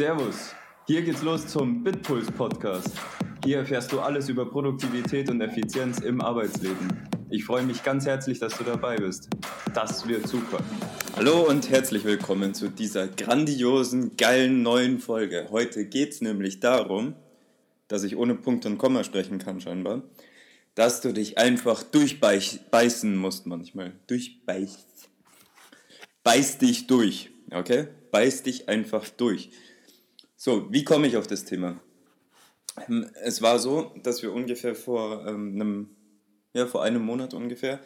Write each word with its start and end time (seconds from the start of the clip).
Servus, 0.00 0.54
hier 0.86 1.02
geht's 1.02 1.20
los 1.20 1.46
zum 1.46 1.84
Bitpuls 1.84 2.30
Podcast. 2.30 2.88
Hier 3.44 3.58
erfährst 3.58 3.92
du 3.92 4.00
alles 4.00 4.30
über 4.30 4.48
Produktivität 4.48 5.28
und 5.28 5.42
Effizienz 5.42 5.98
im 5.98 6.22
Arbeitsleben. 6.22 7.06
Ich 7.28 7.44
freue 7.44 7.64
mich 7.64 7.82
ganz 7.82 8.06
herzlich, 8.06 8.38
dass 8.38 8.56
du 8.56 8.64
dabei 8.64 8.96
bist. 8.96 9.28
Das 9.74 10.08
wird 10.08 10.26
super. 10.26 10.64
Hallo 11.16 11.46
und 11.46 11.68
herzlich 11.68 12.02
willkommen 12.04 12.54
zu 12.54 12.70
dieser 12.70 13.08
grandiosen, 13.08 14.16
geilen 14.16 14.62
neuen 14.62 15.00
Folge. 15.00 15.48
Heute 15.50 15.84
geht's 15.84 16.22
nämlich 16.22 16.60
darum, 16.60 17.14
dass 17.86 18.02
ich 18.02 18.16
ohne 18.16 18.34
Punkt 18.36 18.64
und 18.64 18.78
Komma 18.78 19.04
sprechen 19.04 19.38
kann 19.38 19.60
scheinbar, 19.60 20.00
dass 20.76 21.02
du 21.02 21.12
dich 21.12 21.36
einfach 21.36 21.82
durchbeißen 21.82 23.14
musst 23.14 23.46
manchmal. 23.46 23.92
Durchbeißt. 24.06 25.10
Beiß 26.24 26.56
dich 26.56 26.86
durch, 26.86 27.32
okay? 27.50 27.88
Beiß 28.12 28.44
dich 28.44 28.70
einfach 28.70 29.06
durch. 29.10 29.50
So, 30.42 30.72
wie 30.72 30.84
komme 30.84 31.06
ich 31.06 31.18
auf 31.18 31.26
das 31.26 31.44
Thema? 31.44 31.78
Ähm, 32.88 33.10
es 33.22 33.42
war 33.42 33.58
so, 33.58 33.92
dass 34.02 34.22
wir 34.22 34.32
ungefähr 34.32 34.74
vor 34.74 35.26
ähm, 35.26 35.52
einem, 35.54 35.90
ja, 36.54 36.66
vor 36.66 36.82
einem 36.82 37.02
Monat 37.02 37.34
ungefähr, 37.34 37.78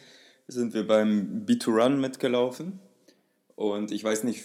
sind 0.47 0.73
wir 0.73 0.87
beim 0.87 1.47
B2Run 1.47 1.97
mitgelaufen. 1.97 2.79
Und 3.57 3.91
ich 3.91 4.05
weiß 4.05 4.23
nicht, 4.23 4.45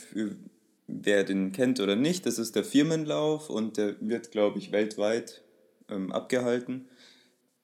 wer 0.87 1.23
den 1.23 1.51
kennt 1.51 1.79
oder 1.81 1.95
nicht. 1.95 2.25
Das 2.25 2.39
ist 2.39 2.55
der 2.55 2.63
Firmenlauf 2.63 3.51
und 3.51 3.77
der 3.77 3.95
wird, 3.99 4.31
glaube 4.31 4.57
ich, 4.57 4.71
weltweit 4.71 5.43
ähm, 5.87 6.11
abgehalten. 6.11 6.89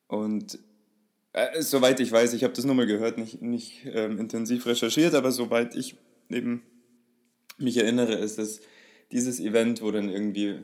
Und 0.05 0.59
äh, 1.33 1.59
soweit 1.63 1.99
ich 1.99 2.11
weiß, 2.11 2.33
ich 2.33 2.43
habe 2.43 2.53
das 2.53 2.65
nur 2.65 2.75
mal 2.75 2.85
gehört, 2.85 3.17
nicht, 3.17 3.41
nicht 3.41 3.87
ähm, 3.87 4.19
intensiv 4.19 4.67
recherchiert, 4.67 5.15
aber 5.15 5.31
soweit 5.31 5.73
ich 5.73 5.97
eben 6.29 6.61
mich 7.57 7.77
erinnere, 7.77 8.13
ist 8.13 8.37
es 8.37 8.61
dieses 9.11 9.39
Event, 9.39 9.81
wo 9.81 9.91
dann 9.91 10.09
irgendwie 10.09 10.59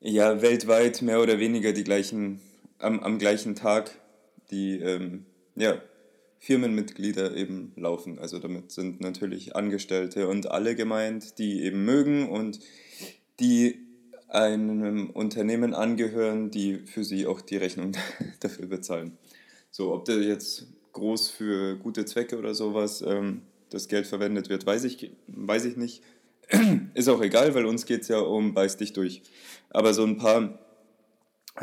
ja 0.00 0.42
weltweit 0.42 1.02
mehr 1.02 1.20
oder 1.20 1.38
weniger 1.38 1.72
die 1.72 1.84
gleichen, 1.84 2.40
am, 2.78 3.00
am 3.00 3.18
gleichen 3.18 3.54
Tag 3.54 3.90
die 4.50 4.78
ähm, 4.78 5.26
ja, 5.56 5.80
Firmenmitglieder 6.38 7.36
eben 7.36 7.72
laufen. 7.76 8.18
Also 8.18 8.38
damit 8.38 8.70
sind 8.70 9.00
natürlich 9.00 9.56
Angestellte 9.56 10.28
und 10.28 10.50
alle 10.50 10.74
gemeint, 10.74 11.38
die 11.38 11.62
eben 11.62 11.84
mögen 11.84 12.28
und 12.28 12.60
die 13.40 13.80
einem 14.28 15.10
Unternehmen 15.10 15.74
angehören, 15.74 16.50
die 16.50 16.78
für 16.78 17.02
sie 17.02 17.26
auch 17.26 17.40
die 17.40 17.56
Rechnung 17.56 17.92
dafür 18.40 18.66
bezahlen. 18.66 19.16
So, 19.70 19.92
ob 19.92 20.04
der 20.04 20.18
jetzt 20.18 20.66
groß 20.92 21.30
für 21.30 21.76
gute 21.76 22.04
Zwecke 22.04 22.38
oder 22.38 22.54
sowas 22.54 23.02
ähm, 23.06 23.42
das 23.70 23.88
Geld 23.88 24.06
verwendet 24.06 24.48
wird, 24.48 24.66
weiß 24.66 24.84
ich, 24.84 25.12
weiß 25.28 25.64
ich 25.64 25.76
nicht. 25.76 26.02
Ist 26.94 27.08
auch 27.08 27.22
egal, 27.22 27.54
weil 27.54 27.66
uns 27.66 27.86
geht 27.86 28.02
es 28.02 28.08
ja 28.08 28.18
um 28.18 28.54
Beiß 28.54 28.76
dich 28.76 28.92
durch. 28.92 29.22
Aber 29.70 29.92
so 29.92 30.04
ein 30.04 30.16
paar, 30.16 30.58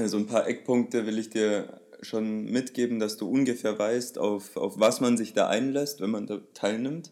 so 0.06 0.18
ein 0.18 0.28
paar 0.28 0.48
Eckpunkte 0.48 1.06
will 1.06 1.18
ich 1.18 1.30
dir 1.30 1.82
schon 2.02 2.46
mitgeben, 2.46 3.00
dass 3.00 3.18
du 3.18 3.28
ungefähr 3.28 3.78
weißt, 3.78 4.18
auf, 4.20 4.58
auf 4.58 4.80
was 4.80 5.02
man 5.02 5.18
sich 5.18 5.34
da 5.34 5.48
einlässt, 5.48 6.02
wenn 6.02 6.12
man 6.12 6.28
da 6.28 6.40
teilnimmt. 6.54 7.12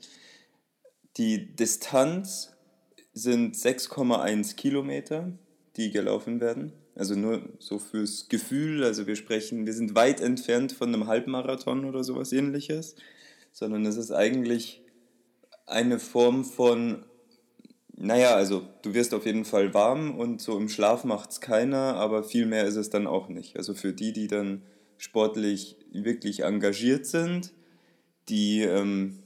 Die 1.17 1.55
Distanz 1.55 2.53
sind 3.13 3.55
6,1 3.55 4.55
Kilometer, 4.55 5.31
die 5.77 5.91
gelaufen 5.91 6.41
werden. 6.41 6.73
Also 6.95 7.16
nur 7.16 7.41
so 7.57 7.79
fürs 7.79 8.29
Gefühl, 8.29 8.83
also 8.83 9.07
wir 9.07 9.16
sprechen, 9.16 9.66
wir 9.66 9.73
sind 9.73 9.95
weit 9.95 10.21
entfernt 10.21 10.73
von 10.73 10.94
einem 10.94 11.07
Halbmarathon 11.07 11.85
oder 11.85 12.03
sowas 12.03 12.31
ähnliches, 12.31 12.95
sondern 13.51 13.85
es 13.85 13.97
ist 13.97 14.11
eigentlich 14.11 14.83
eine 15.66 15.97
Form 15.97 16.45
von, 16.45 17.05
naja, 17.95 18.36
also 18.36 18.67
du 18.81 18.94
wirst 18.94 19.13
auf 19.13 19.25
jeden 19.25 19.45
Fall 19.45 19.73
warm 19.73 20.17
und 20.17 20.41
so 20.41 20.58
im 20.58 20.67
Schlaf 20.67 21.03
macht 21.03 21.31
es 21.31 21.41
keiner, 21.41 21.95
aber 21.95 22.23
viel 22.23 22.45
mehr 22.45 22.66
ist 22.66 22.75
es 22.75 22.90
dann 22.90 23.07
auch 23.07 23.29
nicht. 23.29 23.56
Also 23.56 23.73
für 23.75 23.94
die, 23.94 24.13
die 24.13 24.28
dann 24.28 24.63
sportlich 24.97 25.78
wirklich 25.91 26.41
engagiert 26.41 27.06
sind, 27.06 27.53
die, 28.29 28.62
ähm, 28.62 29.19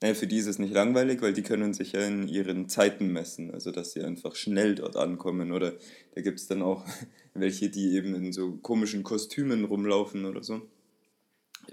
naja, 0.00 0.14
für 0.14 0.26
die 0.26 0.38
ist 0.38 0.46
es 0.46 0.58
nicht 0.58 0.72
langweilig, 0.72 1.20
weil 1.20 1.32
die 1.32 1.42
können 1.42 1.74
sich 1.74 1.92
ja 1.92 2.00
in 2.00 2.28
ihren 2.28 2.68
Zeiten 2.68 3.08
messen, 3.08 3.50
also 3.50 3.70
dass 3.72 3.92
sie 3.92 4.02
einfach 4.02 4.36
schnell 4.36 4.76
dort 4.76 4.96
ankommen. 4.96 5.50
Oder 5.50 5.72
da 6.14 6.20
gibt 6.20 6.38
es 6.38 6.46
dann 6.46 6.62
auch 6.62 6.84
welche, 7.34 7.70
die 7.70 7.94
eben 7.96 8.14
in 8.14 8.32
so 8.32 8.52
komischen 8.56 9.02
Kostümen 9.02 9.64
rumlaufen 9.64 10.26
oder 10.26 10.44
so. 10.44 10.62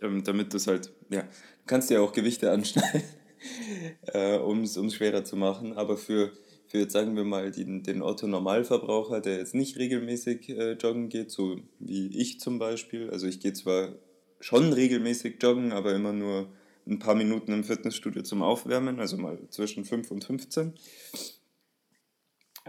Ähm, 0.01 0.23
damit 0.23 0.53
das 0.53 0.65
halt, 0.65 0.91
ja, 1.09 1.21
du 1.21 1.27
kannst 1.67 1.91
ja 1.91 1.99
auch 1.99 2.13
Gewichte 2.13 2.49
anschneiden 2.49 3.03
äh, 4.13 4.37
um 4.37 4.63
es 4.63 4.75
schwerer 4.93 5.23
zu 5.23 5.35
machen. 5.35 5.73
Aber 5.73 5.97
für, 5.97 6.31
für 6.67 6.79
jetzt 6.79 6.93
sagen 6.93 7.15
wir 7.15 7.23
mal 7.23 7.51
den, 7.51 7.83
den 7.83 8.01
Otto-Normalverbraucher, 8.01 9.21
der 9.21 9.37
jetzt 9.37 9.55
nicht 9.55 9.77
regelmäßig 9.77 10.49
äh, 10.49 10.73
joggen 10.73 11.09
geht, 11.09 11.31
so 11.31 11.57
wie 11.79 12.07
ich 12.07 12.39
zum 12.39 12.59
Beispiel. 12.59 13.09
Also 13.09 13.27
ich 13.27 13.39
gehe 13.39 13.53
zwar 13.53 13.95
schon 14.39 14.73
regelmäßig 14.73 15.41
joggen, 15.41 15.71
aber 15.71 15.93
immer 15.95 16.13
nur 16.13 16.47
ein 16.87 16.99
paar 16.99 17.15
Minuten 17.15 17.53
im 17.53 17.63
Fitnessstudio 17.63 18.23
zum 18.23 18.41
Aufwärmen, 18.41 18.99
also 18.99 19.17
mal 19.17 19.37
zwischen 19.49 19.85
5 19.85 20.11
und 20.11 20.23
15. 20.23 20.73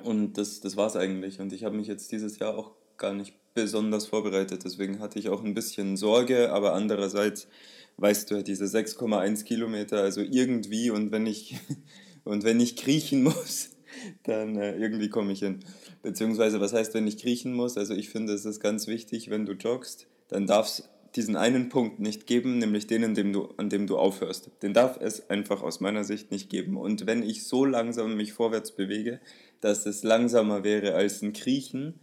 Und 0.02 0.38
das, 0.38 0.60
das 0.60 0.76
war 0.76 0.86
es 0.86 0.96
eigentlich. 0.96 1.40
Und 1.40 1.52
ich 1.52 1.64
habe 1.64 1.76
mich 1.76 1.86
jetzt 1.86 2.12
dieses 2.12 2.38
Jahr 2.38 2.56
auch 2.56 2.72
gar 2.96 3.12
nicht 3.12 3.34
besonders 3.54 4.06
vorbereitet. 4.06 4.64
Deswegen 4.64 5.00
hatte 5.00 5.18
ich 5.18 5.28
auch 5.28 5.42
ein 5.42 5.54
bisschen 5.54 5.96
Sorge, 5.96 6.52
aber 6.52 6.74
andererseits 6.74 7.48
weißt 7.97 8.30
du, 8.30 8.42
diese 8.42 8.64
6,1 8.64 9.44
Kilometer, 9.44 10.03
also 10.03 10.20
irgendwie 10.20 10.91
und 10.91 11.12
wenn 11.12 11.26
ich, 11.26 11.56
und 12.25 12.44
wenn 12.44 12.60
ich 12.60 12.76
kriechen 12.76 13.22
muss, 13.22 13.70
dann 14.25 14.56
äh, 14.56 14.76
irgendwie 14.76 15.08
komme 15.08 15.32
ich 15.32 15.41
hin. 15.41 15.60
Beziehungsweise, 16.02 16.60
was 16.60 16.72
heißt, 16.72 16.94
wenn 16.94 17.06
ich 17.06 17.19
kriechen 17.19 17.54
muss? 17.54 17.76
Also 17.76 17.94
ich 17.94 18.08
finde, 18.08 18.32
es 18.32 18.44
ist 18.44 18.60
ganz 18.60 18.86
wichtig, 18.86 19.31
wenn 19.31 19.47
du 19.47 19.52
joggst, 19.52 20.06
dann 20.28 20.47
darf 20.47 20.66
es 20.66 20.88
diesen 21.14 21.36
einen 21.36 21.69
Punkt 21.69 22.00
nicht 22.00 22.26
geben, 22.26 22.58
nämlich 22.58 22.86
den, 22.86 23.04
an 23.04 23.14
dem, 23.14 23.32
du, 23.32 23.48
an 23.58 23.69
dem 23.69 23.86
du 23.86 23.98
aufhörst. 23.98 24.50
Den 24.62 24.72
darf 24.72 24.98
es 25.00 25.28
einfach 25.28 25.62
aus 25.62 25.81
meiner 25.81 26.04
Sicht 26.04 26.31
nicht 26.31 26.48
geben. 26.48 26.76
Und 26.76 27.06
wenn 27.06 27.22
ich 27.22 27.44
so 27.44 27.64
langsam 27.64 28.16
mich 28.16 28.32
vorwärts 28.32 28.72
bewege, 28.72 29.20
dass 29.60 29.84
es 29.84 30.02
langsamer 30.02 30.64
wäre 30.64 30.94
als 30.94 31.20
ein 31.22 31.34
Kriechen, 31.34 32.00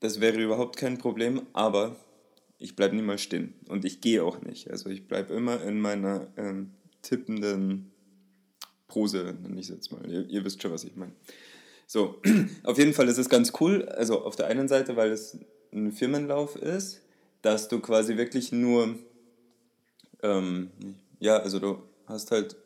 das 0.00 0.20
wäre 0.20 0.40
überhaupt 0.40 0.76
kein 0.76 0.98
Problem, 0.98 1.42
aber 1.52 1.96
ich 2.58 2.76
bleibe 2.76 2.96
niemals 2.96 3.22
stehen 3.22 3.54
und 3.68 3.84
ich 3.84 4.00
gehe 4.00 4.24
auch 4.24 4.40
nicht. 4.40 4.70
Also 4.70 4.90
ich 4.90 5.06
bleibe 5.06 5.34
immer 5.34 5.62
in 5.62 5.80
meiner 5.80 6.28
ähm, 6.36 6.72
tippenden 7.02 7.92
Pose, 8.88 9.36
nenne 9.42 9.60
ich 9.60 9.68
es 9.68 9.74
jetzt 9.74 9.92
mal. 9.92 10.10
Ihr, 10.10 10.26
ihr 10.28 10.44
wisst 10.44 10.62
schon, 10.62 10.72
was 10.72 10.84
ich 10.84 10.96
meine. 10.96 11.12
So, 11.86 12.22
auf 12.62 12.78
jeden 12.78 12.94
Fall 12.94 13.08
ist 13.08 13.18
es 13.18 13.28
ganz 13.28 13.52
cool. 13.60 13.84
Also 13.86 14.22
auf 14.22 14.36
der 14.36 14.46
einen 14.46 14.68
Seite, 14.68 14.96
weil 14.96 15.10
es 15.10 15.38
ein 15.72 15.92
Firmenlauf 15.92 16.56
ist, 16.56 17.02
dass 17.42 17.68
du 17.68 17.80
quasi 17.80 18.16
wirklich 18.16 18.52
nur, 18.52 18.98
ähm, 20.22 20.70
ja, 21.18 21.36
also 21.36 21.58
du 21.58 21.82
hast 22.06 22.30
halt, 22.30 22.56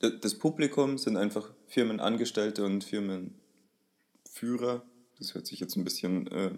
das 0.00 0.34
Publikum 0.34 0.98
sind 0.98 1.16
einfach 1.16 1.54
Firmenangestellte 1.68 2.64
und 2.64 2.84
Firmenführer. 2.84 4.84
Das 5.18 5.34
hört 5.34 5.46
sich 5.46 5.60
jetzt 5.60 5.76
ein 5.76 5.84
bisschen 5.84 6.26
äh, 6.26 6.50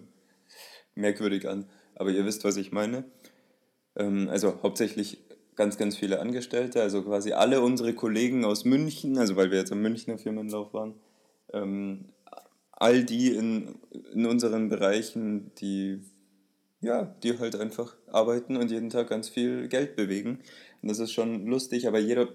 merkwürdig 0.95 1.47
an 1.47 1.69
aber 1.95 2.11
ihr 2.11 2.25
wisst, 2.25 2.43
was 2.43 2.57
ich 2.57 2.71
meine. 2.71 3.03
Ähm, 3.95 4.29
also 4.29 4.59
hauptsächlich 4.63 5.23
ganz, 5.55 5.77
ganz 5.77 5.95
viele 5.95 6.19
Angestellte, 6.19 6.81
also 6.81 7.01
quasi 7.03 7.31
alle 7.31 7.61
unsere 7.61 7.93
Kollegen 7.93 8.45
aus 8.45 8.65
München, 8.65 9.17
also 9.17 9.35
weil 9.35 9.51
wir 9.51 9.59
jetzt 9.59 9.71
am 9.71 9.81
Münchner 9.81 10.17
Firmenlauf 10.17 10.73
waren, 10.73 10.95
ähm, 11.53 12.05
all 12.71 13.03
die 13.03 13.33
in, 13.33 13.75
in 14.13 14.25
unseren 14.25 14.67
Bereichen, 14.69 15.51
die 15.59 16.01
ja, 16.81 17.15
die 17.23 17.39
halt 17.39 17.55
einfach 17.55 17.95
arbeiten 18.07 18.57
und 18.57 18.69
jeden 18.69 18.89
Tag 18.89 19.09
ganz 19.09 19.27
viel 19.27 19.67
Geld 19.67 19.95
bewegen. 19.95 20.39
Und 20.81 20.89
das 20.89 20.99
ist 20.99 21.11
schon 21.11 21.47
lustig, 21.47 21.87
aber 21.87 21.99
jeder 21.99 22.27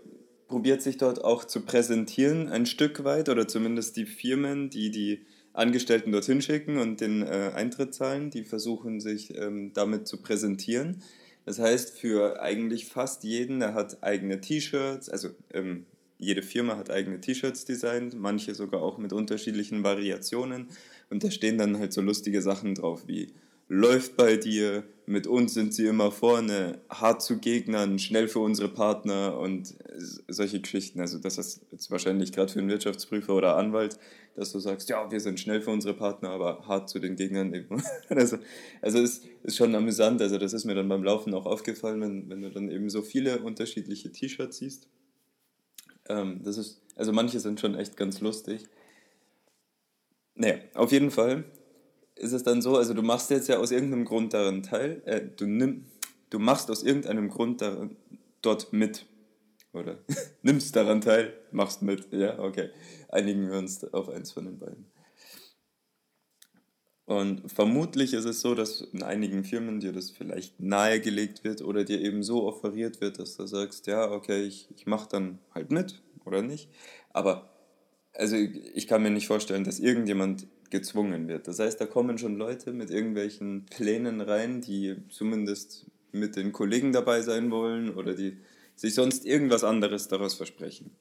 probiert 0.49 0.83
sich 0.83 0.97
dort 0.97 1.25
auch 1.25 1.45
zu 1.45 1.61
präsentieren, 1.61 2.49
ein 2.49 2.67
Stück 2.67 3.05
weit, 3.05 3.29
oder 3.29 3.47
zumindest 3.47 3.97
die 3.97 4.07
Firmen, 4.07 4.69
die 4.69 4.91
die 4.91 5.25
Angestellten 5.53 6.13
dorthin 6.13 6.43
schicken 6.43 6.79
und 6.79 7.01
den 7.01 7.23
äh, 7.23 7.53
Eintritt 7.55 7.95
zahlen. 7.95 8.31
Die 8.31 8.45
versuchen 8.45 9.01
sich 9.01 9.37
ähm, 9.37 9.73
damit 9.75 10.07
zu 10.07 10.19
präsentieren. 10.19 11.03
Das 11.45 11.59
heißt, 11.59 11.99
für 11.99 12.41
eigentlich 12.41 12.87
fast 12.87 13.25
jeden, 13.25 13.61
der 13.61 13.75
hat 13.75 14.03
eigene 14.03 14.41
T-Shirts, 14.41 15.09
also 15.09 15.31
ähm, 15.53 15.87
jede 16.19 16.43
Firma 16.43 16.77
hat 16.77 16.91
eigene 16.91 17.21
T-Shirts 17.21 17.65
designt, 17.65 18.15
manche 18.15 18.55
sogar 18.55 18.83
auch 18.83 18.99
mit 18.99 19.13
unterschiedlichen 19.13 19.83
Variationen. 19.83 20.69
Und 21.09 21.25
da 21.25 21.31
stehen 21.31 21.57
dann 21.57 21.79
halt 21.79 21.93
so 21.93 22.03
lustige 22.03 22.43
Sachen 22.43 22.75
drauf 22.75 23.05
wie 23.07 23.33
läuft 23.71 24.17
bei 24.17 24.37
dir, 24.37 24.83
mit 25.07 25.29
uns 25.29 25.55
sind 25.55 25.73
sie 25.73 25.87
immer 25.87 26.11
vorne, 26.11 26.81
hart 26.91 27.23
zu 27.23 27.39
Gegnern, 27.39 28.01
schnell 28.01 28.27
für 28.27 28.41
unsere 28.41 28.69
Partner 28.69 29.39
und 29.39 29.77
solche 30.27 30.61
Geschichten. 30.61 31.01
Also 31.01 31.19
das 31.19 31.39
ist 31.39 31.65
jetzt 31.71 31.89
wahrscheinlich 31.89 32.33
gerade 32.33 32.53
für 32.53 32.59
einen 32.59 32.69
Wirtschaftsprüfer 32.69 33.33
oder 33.33 33.57
Anwalt, 33.57 33.97
dass 34.35 34.51
du 34.51 34.59
sagst, 34.59 34.89
ja, 34.89 35.09
wir 35.11 35.21
sind 35.21 35.39
schnell 35.39 35.61
für 35.61 35.71
unsere 35.71 35.95
Partner, 35.95 36.31
aber 36.31 36.67
hart 36.67 36.89
zu 36.89 36.99
den 36.99 37.15
Gegnern 37.15 37.55
eben. 37.55 37.81
also 38.09 38.39
also 38.83 38.99
es 38.99 39.23
ist 39.45 39.57
schon 39.57 39.73
amüsant, 39.77 40.21
also 40.21 40.37
das 40.37 40.53
ist 40.53 40.65
mir 40.65 40.75
dann 40.75 40.89
beim 40.89 41.05
Laufen 41.05 41.33
auch 41.33 41.47
aufgefallen, 41.47 42.01
wenn, 42.01 42.29
wenn 42.29 42.43
du 42.43 42.51
dann 42.51 42.73
eben 42.73 42.91
so 42.91 43.03
viele 43.03 43.39
unterschiedliche 43.39 44.11
T-Shirts 44.11 44.59
siehst. 44.59 44.89
Ähm, 46.09 46.41
das 46.43 46.59
ist, 46.59 46.83
also 46.97 47.13
manche 47.13 47.39
sind 47.39 47.61
schon 47.61 47.77
echt 47.77 47.97
ganz 47.97 48.21
lustig. 48.21 48.65
Naja, 50.35 50.57
auf 50.75 50.91
jeden 50.91 51.13
Fall 51.13 51.45
ist 52.21 52.33
es 52.33 52.43
dann 52.43 52.63
so, 52.63 52.77
also 52.77 52.95
du 52.95 53.03
machst 53.03 53.31
jetzt 53.31 53.49
ja 53.49 53.59
aus 53.59 53.71
irgendeinem 53.71 54.05
Grund 54.05 54.35
daran 54.35 54.63
teil, 54.63 55.03
äh, 55.07 55.23
du, 55.37 55.47
nimm, 55.47 55.87
du 56.29 56.39
machst 56.39 56.71
aus 56.71 56.83
irgendeinem 56.83 57.29
Grund 57.29 57.61
daran, 57.61 57.97
dort 58.43 58.73
mit. 58.73 59.07
Oder 59.73 59.99
nimmst 60.43 60.75
daran 60.77 61.01
teil, 61.01 61.33
machst 61.53 61.83
mit. 61.83 62.13
Ja, 62.13 62.39
okay. 62.39 62.71
Einigen 63.09 63.51
wir 63.51 63.59
uns 63.59 63.83
auf 63.93 64.09
eins 64.09 64.33
von 64.33 64.45
den 64.45 64.59
beiden. 64.59 64.87
Und 67.07 67.51
vermutlich 67.51 68.13
ist 68.15 68.25
es 68.25 68.41
so, 68.41 68.55
dass 68.55 68.83
in 68.83 69.03
einigen 69.03 69.43
Firmen 69.43 69.81
dir 69.81 69.93
das 69.93 70.11
vielleicht 70.11 70.61
nahegelegt 70.61 71.43
wird 71.43 71.61
oder 71.61 71.83
dir 71.83 72.01
eben 72.01 72.23
so 72.23 72.47
offeriert 72.47 73.01
wird, 73.01 73.19
dass 73.19 73.37
du 73.37 73.47
sagst, 73.47 73.89
ja, 73.89 74.13
okay, 74.13 74.45
ich, 74.45 74.69
ich 74.77 74.87
mache 74.87 75.09
dann 75.09 75.39
halt 75.53 75.73
mit 75.73 76.01
oder 76.25 76.43
nicht. 76.43 76.69
Aber 77.13 77.51
also 78.13 78.37
ich 78.37 78.87
kann 78.87 79.03
mir 79.03 79.11
nicht 79.11 79.27
vorstellen, 79.27 79.65
dass 79.65 79.81
irgendjemand 79.81 80.47
gezwungen 80.71 81.29
wird. 81.29 81.49
Das 81.49 81.59
heißt, 81.59 81.81
da 81.81 81.87
kommen 81.87 82.19
schon 82.19 82.37
Leute 82.37 82.73
mit 82.73 82.91
irgendwelchen 82.91 83.67
Plänen 83.67 84.21
rein, 84.21 84.61
die 84.61 84.97
zumindest 85.09 85.87
mit 86.13 86.37
den 86.37 86.53
Kollegen 86.53 86.93
dabei 86.93 87.23
sein 87.23 87.51
wollen 87.51 87.95
oder 87.95 88.15
die 88.15 88.39
sich 88.77 88.95
sonst 88.95 89.27
irgendwas 89.27 89.65
anderes 89.65 90.09
daraus 90.09 90.35
versprechen. 90.35 90.97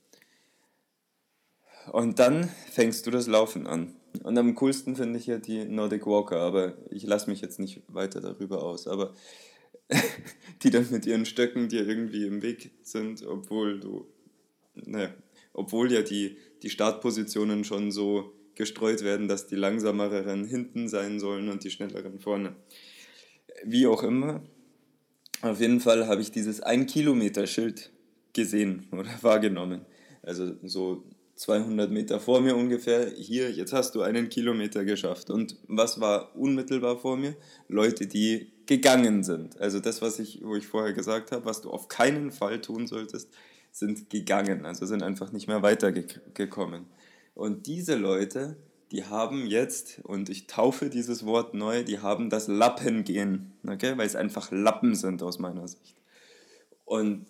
Und 1.91 2.19
dann 2.19 2.49
fängst 2.71 3.07
du 3.07 3.11
das 3.11 3.27
Laufen 3.27 3.65
an. 3.65 3.95
Und 4.23 4.37
am 4.37 4.55
coolsten 4.55 4.95
finde 4.95 5.17
ich 5.17 5.27
ja 5.27 5.37
die 5.37 5.65
Nordic 5.65 6.05
Walker, 6.05 6.39
aber 6.39 6.77
ich 6.89 7.03
lasse 7.03 7.29
mich 7.29 7.41
jetzt 7.41 7.59
nicht 7.59 7.81
weiter 7.87 8.21
darüber 8.21 8.63
aus. 8.63 8.87
Aber 8.87 9.13
die 10.63 10.69
dann 10.69 10.87
mit 10.91 11.05
ihren 11.05 11.25
Stöcken 11.25 11.69
dir 11.69 11.87
irgendwie 11.87 12.25
im 12.25 12.41
Weg 12.41 12.71
sind, 12.83 13.25
obwohl 13.25 13.79
du, 13.79 14.07
naja, 14.75 15.13
obwohl 15.53 15.91
ja 15.91 16.01
die, 16.01 16.37
die 16.61 16.69
Startpositionen 16.69 17.63
schon 17.63 17.91
so 17.91 18.33
gestreut 18.59 19.03
werden, 19.03 19.29
dass 19.29 19.47
die 19.47 19.55
langsameren 19.55 20.43
hinten 20.45 20.89
sein 20.89 21.19
sollen 21.19 21.49
und 21.49 21.63
die 21.63 21.71
schnelleren 21.71 22.19
vorne. 22.19 22.55
Wie 23.63 23.87
auch 23.87 24.03
immer, 24.03 24.43
auf 25.41 25.61
jeden 25.61 25.79
Fall 25.79 26.07
habe 26.07 26.21
ich 26.21 26.31
dieses 26.31 26.61
1-Kilometer-Schild 26.61 27.89
gesehen 28.33 28.87
oder 28.91 29.09
wahrgenommen. 29.21 29.85
Also 30.21 30.51
so 30.63 31.05
200 31.35 31.89
Meter 31.89 32.19
vor 32.19 32.41
mir 32.41 32.57
ungefähr, 32.57 33.09
hier, 33.15 33.49
jetzt 33.49 33.71
hast 33.71 33.95
du 33.95 34.01
einen 34.01 34.27
Kilometer 34.27 34.83
geschafft. 34.83 35.29
Und 35.29 35.55
was 35.69 36.01
war 36.01 36.35
unmittelbar 36.35 36.97
vor 36.97 37.15
mir? 37.15 37.37
Leute, 37.69 38.07
die 38.07 38.51
gegangen 38.65 39.23
sind. 39.23 39.57
Also 39.61 39.79
das, 39.79 40.01
was 40.01 40.19
ich, 40.19 40.41
wo 40.43 40.57
ich 40.57 40.67
vorher 40.67 40.91
gesagt 40.91 41.31
habe, 41.31 41.45
was 41.45 41.61
du 41.61 41.69
auf 41.69 41.87
keinen 41.87 42.31
Fall 42.31 42.59
tun 42.59 42.87
solltest, 42.87 43.29
sind 43.71 44.09
gegangen, 44.09 44.65
also 44.65 44.85
sind 44.85 45.01
einfach 45.03 45.31
nicht 45.31 45.47
mehr 45.47 45.61
weitergekommen. 45.61 46.87
Und 47.39 47.67
diese 47.67 47.95
Leute, 47.95 48.57
die 48.91 49.05
haben 49.05 49.47
jetzt, 49.47 50.01
und 50.03 50.27
ich 50.27 50.47
taufe 50.47 50.89
dieses 50.89 51.25
Wort 51.25 51.53
neu, 51.53 51.85
die 51.85 51.99
haben 51.99 52.29
das 52.29 52.49
Lappengehen, 52.49 53.53
okay? 53.65 53.93
weil 53.95 54.05
es 54.05 54.17
einfach 54.17 54.51
Lappen 54.51 54.93
sind 54.93 55.23
aus 55.23 55.39
meiner 55.39 55.65
Sicht. 55.65 55.95
Und 56.83 57.27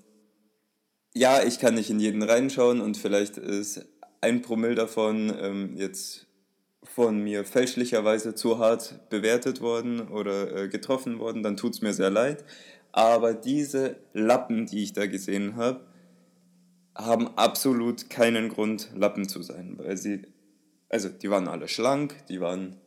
ja, 1.14 1.44
ich 1.44 1.60
kann 1.60 1.76
nicht 1.76 1.92
in 1.92 2.00
jeden 2.00 2.24
reinschauen 2.24 2.82
und 2.82 2.98
vielleicht 2.98 3.38
ist 3.38 3.86
ein 4.20 4.42
Promille 4.42 4.74
davon 4.74 5.32
ähm, 5.40 5.76
jetzt 5.78 6.26
von 6.84 7.24
mir 7.24 7.46
fälschlicherweise 7.46 8.34
zu 8.34 8.58
hart 8.58 9.08
bewertet 9.12 9.62
worden 9.62 10.08
oder 10.08 10.56
äh, 10.56 10.70
getroffen 10.70 11.20
worden, 11.20 11.44
dann 11.44 11.56
tut 11.56 11.76
es 11.76 11.82
mir 11.82 11.94
sehr 11.94 12.10
leid. 12.10 12.44
Aber 12.92 13.36
diese 13.36 13.98
Lappen, 14.14 14.66
die 14.66 14.82
ich 14.82 14.94
da 14.94 15.06
gesehen 15.06 15.56
habe, 15.56 15.82
haben 17.00 17.30
absolut 17.38 18.10
keinen 18.10 18.50
Grund, 18.50 18.90
Lappen 18.96 19.28
zu 19.28 19.42
sein, 19.42 19.76
weil 19.78 19.98
sie, 19.98 20.24
also 20.90 21.10
die 21.10 21.30
waren 21.30 21.48
alle 21.48 21.68
schlank, 21.68 22.16
die 22.28 22.42
waren 22.42 22.78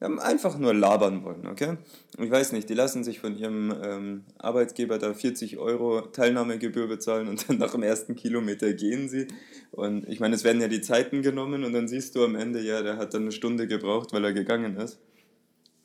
haben 0.00 0.20
einfach 0.20 0.58
nur 0.58 0.74
labern 0.74 1.24
wollen, 1.24 1.46
okay? 1.46 1.78
Ich 2.18 2.30
weiß 2.30 2.52
nicht, 2.52 2.68
die 2.68 2.74
lassen 2.74 3.02
sich 3.02 3.18
von 3.18 3.36
ihrem 3.36 3.74
ähm, 3.82 4.24
Arbeitgeber 4.38 4.98
da 4.98 5.14
40 5.14 5.56
Euro 5.56 6.02
Teilnahmegebühr 6.02 6.86
bezahlen 6.86 7.28
und 7.28 7.48
dann 7.48 7.58
nach 7.58 7.72
dem 7.72 7.82
ersten 7.82 8.14
Kilometer 8.14 8.72
gehen 8.74 9.08
sie. 9.08 9.26
Und 9.70 10.06
ich 10.08 10.20
meine, 10.20 10.34
es 10.34 10.44
werden 10.44 10.60
ja 10.60 10.68
die 10.68 10.82
Zeiten 10.82 11.22
genommen 11.22 11.64
und 11.64 11.72
dann 11.72 11.88
siehst 11.88 12.14
du 12.14 12.24
am 12.24 12.34
Ende, 12.34 12.60
ja, 12.60 12.82
der 12.82 12.98
hat 12.98 13.14
dann 13.14 13.22
eine 13.22 13.32
Stunde 13.32 13.66
gebraucht, 13.66 14.12
weil 14.12 14.24
er 14.24 14.34
gegangen 14.34 14.76
ist. 14.76 14.98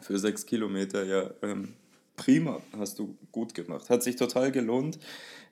Für 0.02 0.20
sechs 0.20 0.46
Kilometer, 0.46 1.06
ja, 1.06 1.30
ähm, 1.42 1.76
prima, 2.18 2.62
hast 2.78 3.00
du 3.00 3.16
gut 3.32 3.54
gemacht. 3.54 3.90
Hat 3.90 4.04
sich 4.04 4.18
total 4.18 4.52
gelohnt, 4.52 5.00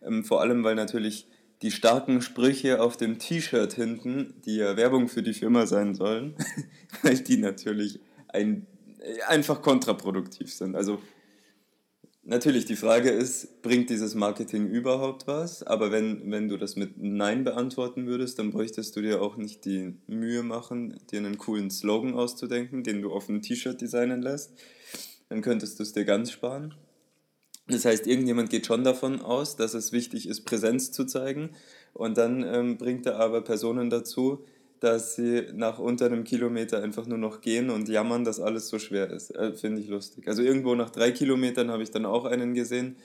ähm, 0.01 0.25
vor 0.25 0.41
allem, 0.41 0.65
weil 0.65 0.75
natürlich 0.75 1.27
die 1.61 1.71
starken 1.71 2.21
Sprüche 2.21 2.81
auf 2.81 2.95
dem 2.95 3.19
T-Shirt 3.19 3.73
hinten, 3.73 4.35
die 4.45 4.57
ja 4.57 4.77
Werbung 4.77 5.09
für 5.09 5.23
die 5.23 5.33
Firma 5.33 5.65
sein 5.65 5.93
sollen, 5.93 6.35
weil 7.01 7.19
die 7.19 7.37
natürlich 7.37 7.99
ein, 8.29 8.65
einfach 9.27 9.61
kontraproduktiv 9.61 10.53
sind. 10.53 10.75
Also 10.75 10.99
natürlich, 12.23 12.65
die 12.65 12.77
Frage 12.77 13.09
ist, 13.09 13.61
bringt 13.61 13.89
dieses 13.89 14.15
Marketing 14.15 14.67
überhaupt 14.67 15.27
was? 15.27 15.63
Aber 15.63 15.91
wenn, 15.91 16.31
wenn 16.31 16.47
du 16.47 16.55
das 16.55 16.77
mit 16.77 16.97
Nein 16.97 17.43
beantworten 17.43 18.07
würdest, 18.07 18.39
dann 18.39 18.51
bräuchtest 18.51 18.95
du 18.95 19.01
dir 19.01 19.21
auch 19.21 19.35
nicht 19.35 19.65
die 19.65 19.95
Mühe 20.07 20.43
machen, 20.43 20.97
dir 21.11 21.19
einen 21.19 21.37
coolen 21.37 21.69
Slogan 21.71 22.13
auszudenken, 22.13 22.83
den 22.83 23.01
du 23.01 23.11
auf 23.11 23.27
ein 23.27 23.41
T-Shirt 23.41 23.81
designen 23.81 24.21
lässt. 24.21 24.53
Dann 25.27 25.41
könntest 25.41 25.77
du 25.79 25.83
es 25.83 25.91
dir 25.91 26.05
ganz 26.05 26.31
sparen. 26.31 26.73
Das 27.69 27.85
heißt, 27.85 28.07
irgendjemand 28.07 28.49
geht 28.49 28.65
schon 28.65 28.83
davon 28.83 29.21
aus, 29.21 29.55
dass 29.55 29.73
es 29.73 29.91
wichtig 29.91 30.27
ist, 30.27 30.41
Präsenz 30.41 30.91
zu 30.91 31.05
zeigen. 31.05 31.51
Und 31.93 32.17
dann 32.17 32.43
ähm, 32.43 32.77
bringt 32.77 33.05
er 33.05 33.19
aber 33.19 33.41
Personen 33.41 33.89
dazu, 33.89 34.43
dass 34.79 35.15
sie 35.15 35.47
nach 35.53 35.77
unter 35.79 36.05
einem 36.05 36.23
Kilometer 36.23 36.81
einfach 36.81 37.05
nur 37.05 37.17
noch 37.17 37.41
gehen 37.41 37.69
und 37.69 37.89
jammern, 37.89 38.23
dass 38.23 38.39
alles 38.39 38.69
so 38.69 38.79
schwer 38.79 39.09
ist. 39.09 39.35
Äh, 39.35 39.53
Finde 39.53 39.81
ich 39.81 39.89
lustig. 39.89 40.27
Also 40.27 40.41
irgendwo 40.41 40.73
nach 40.75 40.89
drei 40.89 41.11
Kilometern 41.11 41.69
habe 41.69 41.83
ich 41.83 41.91
dann 41.91 42.05
auch 42.05 42.25
einen 42.25 42.53
gesehen, 42.53 42.95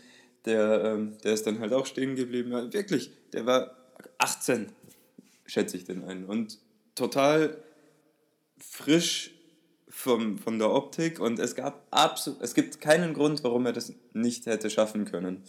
der, 0.45 0.85
ähm, 0.85 1.17
der 1.25 1.35
ist 1.35 1.47
dann 1.47 1.59
halt 1.59 1.73
auch 1.73 1.87
stehen 1.87 2.17
geblieben. 2.17 2.53
Ja, 2.53 2.73
wirklich, 2.73 3.11
der 3.33 3.47
war 3.47 3.77
18, 4.19 4.67
schätze 5.47 5.77
ich 5.77 5.85
den 5.85 6.05
einen. 6.05 6.27
Und 6.27 6.59
total 6.95 7.57
frisch 8.59 9.34
vom, 9.95 10.39
von 10.39 10.59
der 10.59 10.73
Optik 10.73 11.21
und 11.21 11.39
es 11.39 11.55
gab 11.55 11.87
absolut, 11.91 12.43
es 12.43 12.55
gibt 12.55 12.81
keinen 12.81 13.15
Grund, 13.15 13.45
warum 13.45 13.65
er 13.65 13.73
das 13.73 13.93
nicht 14.13 14.45
hätte 14.47 14.69
schaffen 14.69 15.05
können. 15.05 15.45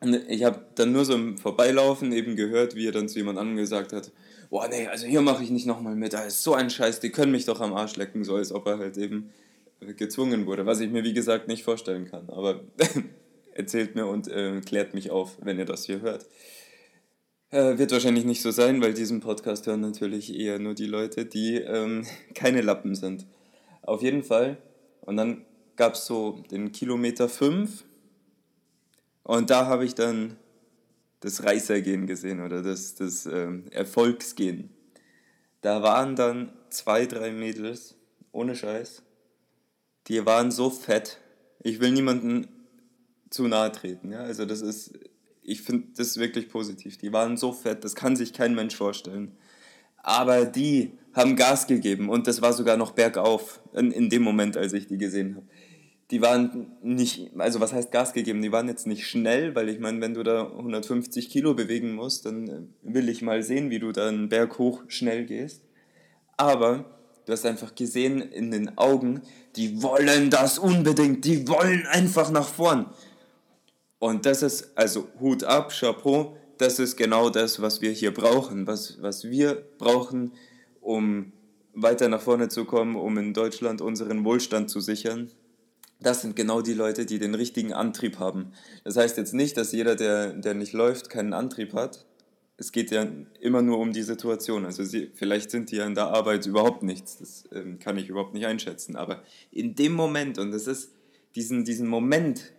Und 0.00 0.14
ich 0.28 0.44
habe 0.44 0.66
dann 0.74 0.92
nur 0.92 1.04
so 1.04 1.14
im 1.14 1.38
Vorbeilaufen 1.38 2.10
eben 2.12 2.34
gehört, 2.34 2.74
wie 2.74 2.88
er 2.88 2.92
dann 2.92 3.08
zu 3.08 3.18
jemand 3.18 3.38
anderem 3.38 3.58
gesagt 3.58 3.92
hat, 3.92 4.10
boah 4.50 4.66
nee, 4.68 4.88
also 4.88 5.06
hier 5.06 5.20
mache 5.20 5.44
ich 5.44 5.50
nicht 5.50 5.66
nochmal 5.66 5.94
mit, 5.94 6.14
da 6.14 6.24
ist 6.24 6.42
so 6.42 6.54
ein 6.54 6.68
Scheiß, 6.68 7.00
die 7.00 7.10
können 7.10 7.32
mich 7.32 7.44
doch 7.44 7.60
am 7.60 7.74
Arsch 7.74 7.96
lecken, 7.96 8.24
so 8.24 8.34
als 8.34 8.50
ob 8.50 8.66
er 8.66 8.78
halt 8.78 8.96
eben 8.98 9.30
gezwungen 9.96 10.46
wurde, 10.46 10.66
was 10.66 10.80
ich 10.80 10.90
mir 10.90 11.04
wie 11.04 11.14
gesagt 11.14 11.46
nicht 11.48 11.62
vorstellen 11.62 12.10
kann. 12.10 12.28
Aber 12.28 12.64
erzählt 13.54 13.94
mir 13.94 14.06
und 14.06 14.26
äh, 14.28 14.60
klärt 14.62 14.94
mich 14.94 15.10
auf, 15.10 15.38
wenn 15.40 15.58
ihr 15.58 15.64
das 15.64 15.84
hier 15.84 16.00
hört. 16.00 16.26
Äh, 17.52 17.78
wird 17.78 17.90
wahrscheinlich 17.90 18.24
nicht 18.24 18.42
so 18.42 18.52
sein, 18.52 18.80
weil 18.80 18.94
diesen 18.94 19.18
Podcast 19.18 19.66
hören 19.66 19.80
natürlich 19.80 20.38
eher 20.38 20.60
nur 20.60 20.74
die 20.74 20.86
Leute, 20.86 21.26
die 21.26 21.56
ähm, 21.56 22.06
keine 22.34 22.60
Lappen 22.60 22.94
sind. 22.94 23.26
Auf 23.82 24.02
jeden 24.02 24.22
Fall. 24.22 24.58
Und 25.00 25.16
dann 25.16 25.44
gab 25.74 25.94
es 25.94 26.06
so 26.06 26.42
den 26.50 26.70
Kilometer 26.70 27.28
5. 27.28 27.84
Und 29.24 29.50
da 29.50 29.66
habe 29.66 29.84
ich 29.84 29.94
dann 29.94 30.36
das 31.20 31.42
Reißergehen 31.42 32.06
gesehen 32.06 32.40
oder 32.40 32.62
das, 32.62 32.94
das 32.94 33.26
ähm, 33.26 33.64
Erfolgsgehen. 33.72 34.70
Da 35.60 35.82
waren 35.82 36.16
dann 36.16 36.52
zwei, 36.70 37.06
drei 37.06 37.32
Mädels, 37.32 37.96
ohne 38.32 38.54
Scheiß, 38.54 39.02
die 40.06 40.24
waren 40.24 40.50
so 40.50 40.70
fett. 40.70 41.18
Ich 41.62 41.80
will 41.80 41.90
niemanden 41.90 42.48
zu 43.28 43.48
nahe 43.48 43.70
treten. 43.72 44.12
Ja? 44.12 44.20
Also 44.20 44.46
das 44.46 44.62
ist 44.62 44.92
ich 45.50 45.62
finde 45.62 45.88
das 45.96 46.16
wirklich 46.16 46.48
positiv. 46.48 46.96
Die 46.96 47.12
waren 47.12 47.36
so 47.36 47.52
fett, 47.52 47.84
das 47.84 47.94
kann 47.94 48.16
sich 48.16 48.32
kein 48.32 48.54
Mensch 48.54 48.76
vorstellen. 48.76 49.32
Aber 50.02 50.44
die 50.44 50.92
haben 51.12 51.36
Gas 51.36 51.66
gegeben 51.66 52.08
und 52.08 52.26
das 52.26 52.40
war 52.40 52.52
sogar 52.52 52.76
noch 52.76 52.92
bergauf 52.92 53.60
in, 53.74 53.90
in 53.90 54.08
dem 54.08 54.22
Moment, 54.22 54.56
als 54.56 54.72
ich 54.72 54.86
die 54.86 54.96
gesehen 54.96 55.36
habe. 55.36 55.46
Die 56.10 56.22
waren 56.22 56.72
nicht, 56.82 57.30
also 57.36 57.60
was 57.60 57.72
heißt 57.72 57.92
Gas 57.92 58.12
gegeben? 58.12 58.42
Die 58.42 58.50
waren 58.50 58.68
jetzt 58.68 58.86
nicht 58.86 59.06
schnell, 59.06 59.54
weil 59.54 59.68
ich 59.68 59.78
meine, 59.78 60.00
wenn 60.00 60.14
du 60.14 60.22
da 60.22 60.46
150 60.46 61.28
Kilo 61.30 61.54
bewegen 61.54 61.94
musst, 61.94 62.26
dann 62.26 62.48
äh, 62.48 62.62
will 62.82 63.08
ich 63.08 63.22
mal 63.22 63.42
sehen, 63.42 63.70
wie 63.70 63.78
du 63.78 63.92
da 63.92 64.08
einen 64.08 64.28
Berg 64.28 64.58
hoch 64.58 64.82
schnell 64.88 65.26
gehst. 65.26 65.62
Aber 66.36 66.84
du 67.26 67.32
hast 67.32 67.46
einfach 67.46 67.74
gesehen 67.74 68.22
in 68.22 68.50
den 68.50 68.76
Augen, 68.78 69.20
die 69.56 69.82
wollen 69.82 70.30
das 70.30 70.58
unbedingt, 70.58 71.24
die 71.24 71.46
wollen 71.46 71.86
einfach 71.86 72.30
nach 72.30 72.48
vorn. 72.48 72.86
Und 74.00 74.26
das 74.26 74.42
ist, 74.42 74.72
also 74.76 75.08
Hut 75.20 75.44
ab, 75.44 75.72
Chapeau, 75.78 76.36
das 76.58 76.78
ist 76.78 76.96
genau 76.96 77.30
das, 77.30 77.62
was 77.62 77.80
wir 77.80 77.92
hier 77.92 78.12
brauchen, 78.12 78.66
was, 78.66 79.00
was 79.00 79.24
wir 79.24 79.62
brauchen, 79.78 80.32
um 80.80 81.32
weiter 81.74 82.08
nach 82.08 82.22
vorne 82.22 82.48
zu 82.48 82.64
kommen, 82.64 82.96
um 82.96 83.16
in 83.18 83.34
Deutschland 83.34 83.80
unseren 83.80 84.24
Wohlstand 84.24 84.70
zu 84.70 84.80
sichern. 84.80 85.30
Das 86.00 86.22
sind 86.22 86.34
genau 86.34 86.62
die 86.62 86.72
Leute, 86.72 87.04
die 87.04 87.18
den 87.18 87.34
richtigen 87.34 87.74
Antrieb 87.74 88.18
haben. 88.18 88.52
Das 88.84 88.96
heißt 88.96 89.18
jetzt 89.18 89.34
nicht, 89.34 89.58
dass 89.58 89.72
jeder, 89.72 89.96
der, 89.96 90.32
der 90.32 90.54
nicht 90.54 90.72
läuft, 90.72 91.10
keinen 91.10 91.34
Antrieb 91.34 91.74
hat. 91.74 92.06
es 92.56 92.72
geht 92.72 92.90
ja 92.90 93.06
immer 93.40 93.60
nur 93.60 93.78
um 93.78 93.92
die 93.92 94.02
Situation. 94.02 94.64
Also 94.64 94.82
sie, 94.82 95.10
vielleicht 95.14 95.50
sind 95.50 95.70
die 95.70 95.76
ja 95.76 95.86
in 95.86 95.94
der 95.94 96.08
Arbeit 96.08 96.46
überhaupt 96.46 96.82
nichts, 96.82 97.18
das 97.18 97.44
ähm, 97.52 97.78
kann 97.78 97.98
ich 97.98 98.08
überhaupt 98.08 98.32
nicht 98.32 98.46
einschätzen. 98.46 98.96
Aber 98.96 99.22
in 99.50 99.74
dem 99.74 99.92
Moment, 99.92 100.38
und 100.38 100.52
das 100.52 100.66
ist 100.66 100.90
diesen, 101.34 101.64
diesen 101.66 101.86
Moment, 101.86 102.52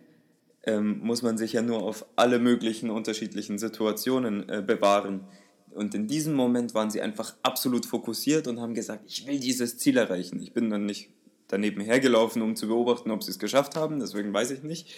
ähm, 0.64 1.00
muss 1.00 1.22
man 1.22 1.38
sich 1.38 1.54
ja 1.54 1.62
nur 1.62 1.82
auf 1.82 2.06
alle 2.16 2.38
möglichen 2.38 2.90
unterschiedlichen 2.90 3.58
Situationen 3.58 4.48
äh, 4.48 4.62
bewahren. 4.64 5.26
Und 5.70 5.94
in 5.94 6.06
diesem 6.06 6.34
Moment 6.34 6.74
waren 6.74 6.90
sie 6.90 7.00
einfach 7.00 7.34
absolut 7.42 7.86
fokussiert 7.86 8.46
und 8.46 8.60
haben 8.60 8.74
gesagt, 8.74 9.04
ich 9.06 9.26
will 9.26 9.40
dieses 9.40 9.78
Ziel 9.78 9.96
erreichen. 9.96 10.40
Ich 10.40 10.52
bin 10.52 10.70
dann 10.70 10.86
nicht 10.86 11.10
daneben 11.48 11.80
hergelaufen, 11.80 12.42
um 12.42 12.56
zu 12.56 12.68
beobachten, 12.68 13.10
ob 13.10 13.22
sie 13.22 13.30
es 13.30 13.38
geschafft 13.38 13.76
haben, 13.76 14.00
deswegen 14.00 14.32
weiß 14.32 14.50
ich 14.52 14.62
nicht. 14.62 14.94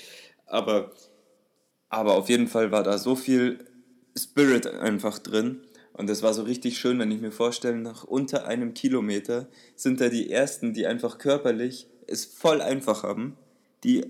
Aber, 0.47 0.92
aber 1.88 2.14
auf 2.14 2.28
jeden 2.28 2.47
Fall 2.47 2.71
war 2.71 2.83
da 2.83 2.99
so 2.99 3.16
viel 3.16 3.64
Spirit 4.16 4.66
einfach 4.66 5.18
drin. 5.18 5.62
Und 5.92 6.09
das 6.09 6.23
war 6.23 6.35
so 6.35 6.42
richtig 6.42 6.78
schön, 6.78 6.99
wenn 6.99 7.11
ich 7.11 7.21
mir 7.21 7.33
vorstelle, 7.33 7.76
nach 7.76 8.04
unter 8.04 8.47
einem 8.47 8.75
Kilometer 8.75 9.49
sind 9.76 10.00
da 10.00 10.09
die 10.09 10.30
Ersten, 10.30 10.75
die 10.75 10.87
einfach 10.87 11.18
körperlich 11.18 11.88
es 12.06 12.25
voll 12.25 12.61
einfach 12.61 13.02
haben, 13.02 13.37
die 13.85 14.04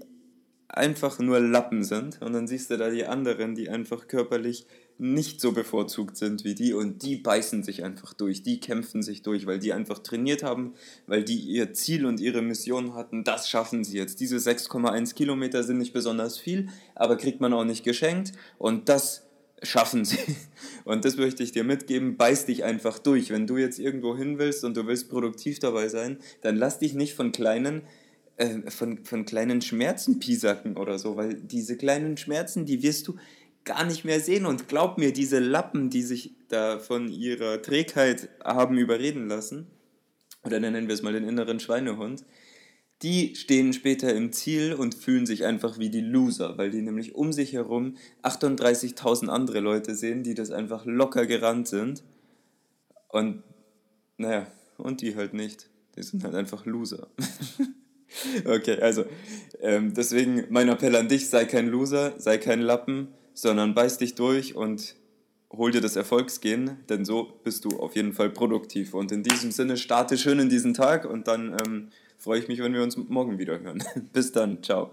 einfach 0.69 1.19
nur 1.19 1.41
Lappen 1.41 1.85
sind. 1.85 2.21
Und 2.23 2.33
dann 2.33 2.47
siehst 2.47 2.71
du 2.71 2.77
da 2.77 2.91
die 2.91 3.07
anderen, 3.07 3.55
die 3.55 3.69
einfach 3.69 4.09
körperlich 4.09 4.67
nicht 4.97 5.41
so 5.41 5.53
bevorzugt 5.53 6.17
sind 6.17 6.45
wie 6.45 6.55
die 6.55 6.73
und 6.73 7.03
die 7.03 7.17
beißen 7.17 7.65
sich 7.65 7.83
einfach 7.83 8.15
durch, 8.15 8.43
die 8.43 8.61
kämpfen 8.61 9.03
sich 9.03 9.23
durch, 9.23 9.45
weil 9.45 9.59
die 9.59 9.73
einfach 9.73 9.99
trainiert 9.99 10.45
haben, 10.45 10.75
weil 11.09 11.25
die 11.25 11.39
ihr 11.39 11.73
Ziel 11.73 12.07
und 12.07 12.21
ihre 12.21 12.43
Mission 12.43 12.95
hatten, 12.95 13.25
das 13.25 13.49
schaffen 13.49 13.83
sie 13.83 13.99
jetzt. 13.99 14.21
Diese 14.21 14.37
6,1 14.37 15.15
Kilometer 15.15 15.65
sind 15.65 15.79
nicht 15.79 15.93
besonders 15.93 16.39
viel, 16.39 16.69
aber 16.95 17.17
kriegt 17.17 17.41
man 17.41 17.53
auch 17.53 17.65
nicht 17.65 17.83
geschenkt 17.83 18.33
und 18.57 18.89
das 18.89 19.25
schaffen 19.63 20.05
sie. 20.05 20.19
Und 20.85 21.07
das 21.07 21.17
möchte 21.17 21.43
ich 21.43 21.53
dir 21.53 21.65
mitgeben, 21.65 22.19
beiß 22.19 22.45
dich 22.45 22.65
einfach 22.65 22.99
durch. 22.99 23.31
Wenn 23.31 23.47
du 23.47 23.57
jetzt 23.57 23.79
irgendwo 23.79 24.15
hin 24.15 24.39
willst 24.39 24.63
und 24.65 24.77
du 24.77 24.87
willst 24.87 25.09
produktiv 25.09 25.59
dabei 25.59 25.89
sein, 25.89 26.19
dann 26.43 26.57
lass 26.57 26.79
dich 26.79 26.93
nicht 26.93 27.15
von 27.15 27.33
kleinen, 27.33 27.83
äh, 28.37 28.71
von, 28.71 29.05
von 29.05 29.25
kleinen 29.25 29.63
Schmerzen 29.63 30.19
piesacken 30.19 30.77
oder 30.77 30.99
so, 30.99 31.17
weil 31.17 31.35
diese 31.35 31.77
kleinen 31.77 32.17
Schmerzen, 32.17 32.67
die 32.67 32.83
wirst 32.83 33.07
du 33.09 33.17
gar 33.65 33.85
nicht 33.85 34.05
mehr 34.05 34.21
sehen. 34.21 34.47
Und 34.47 34.69
glaub 34.69 34.99
mir, 34.99 35.13
diese 35.13 35.39
Lappen, 35.39 35.91
die 35.91 36.03
sich 36.03 36.35
da 36.49 36.79
von 36.79 37.09
ihrer 37.09 37.63
Trägheit 37.63 38.29
haben 38.45 38.79
überreden 38.79 39.29
lassen, 39.29 39.67
oder 40.45 40.61
nennen 40.61 40.89
wir 40.89 40.95
es 40.95 41.03
mal 41.03 41.13
den 41.13 41.29
inneren 41.29 41.61
Schweinehund, 41.61 42.25
die 43.03 43.35
stehen 43.35 43.73
später 43.73 44.15
im 44.15 44.33
Ziel 44.33 44.75
und 44.75 44.95
fühlen 44.95 45.27
sich 45.27 45.45
einfach 45.45 45.79
wie 45.79 45.91
die 45.91 46.01
Loser, 46.01 46.57
weil 46.59 46.71
die 46.71 46.83
nämlich 46.83 47.15
um 47.15 47.33
sich 47.33 47.53
herum 47.53 47.97
38.000 48.23 49.29
andere 49.29 49.61
Leute 49.61 49.95
sehen, 49.95 50.23
die 50.23 50.35
das 50.35 50.51
einfach 50.51 50.87
locker 50.87 51.27
gerannt 51.27 51.69
sind. 51.69 52.03
Und 53.09 53.43
naja, 54.17 54.47
und 54.79 55.01
die 55.03 55.17
halt 55.17 55.35
nicht. 55.35 55.69
Die 55.97 56.03
sind 56.03 56.25
halt 56.25 56.35
einfach 56.35 56.67
Loser. 56.67 57.09
okay, 58.45 58.81
also 58.81 59.05
ähm, 59.61 59.95
deswegen 59.95 60.45
mein 60.51 60.69
Appell 60.69 60.97
an 60.97 61.09
dich, 61.09 61.29
sei 61.29 61.45
kein 61.45 61.69
Loser, 61.69 62.15
sei 62.19 62.39
kein 62.39 62.61
Lappen, 62.61 63.09
sondern 63.33 63.75
beiß 63.75 63.99
dich 63.99 64.15
durch 64.15 64.55
und 64.55 64.95
hol 65.51 65.71
dir 65.71 65.81
das 65.81 65.97
Erfolgsgehen, 65.97 66.79
denn 66.89 67.05
so 67.05 67.41
bist 67.45 67.65
du 67.65 67.79
auf 67.79 67.95
jeden 67.97 68.13
Fall 68.13 68.31
produktiv. 68.31 68.95
Und 68.95 69.13
in 69.13 69.23
diesem 69.23 69.53
Sinne 69.53 69.77
starte 69.77 70.19
schön 70.19 70.39
in 70.39 70.49
diesen 70.49 70.75
Tag 70.75 71.05
und 71.05 71.29
dann... 71.29 71.57
Ähm, 71.65 71.89
freue 72.25 72.39
ich 72.39 72.49
mich, 72.49 72.59
wenn 72.61 72.73
wir 72.73 72.83
uns 72.83 72.97
morgen 72.97 73.39
wieder 73.39 73.61
hören. 73.61 73.85
Bis 74.13 74.33
dann, 74.33 74.63
ciao. 74.63 74.93